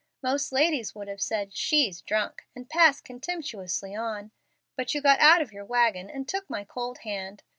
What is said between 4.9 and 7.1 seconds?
you got out of your wagon and took my cold